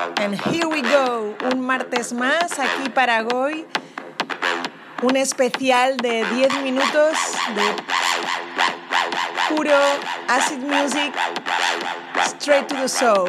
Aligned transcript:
And 0.00 0.34
here 0.34 0.66
we 0.66 0.80
go, 0.80 1.36
un 1.44 1.60
martes 1.60 2.14
más 2.14 2.58
aquí 2.58 2.88
para 2.88 3.22
Goy, 3.22 3.66
un 5.02 5.16
especial 5.16 5.98
de 5.98 6.24
10 6.24 6.62
minutos 6.62 7.18
de 7.54 7.76
puro 9.54 9.76
acid 10.26 10.60
music 10.60 11.12
straight 12.24 12.66
to 12.66 12.76
the 12.76 12.88
soul. 12.88 13.28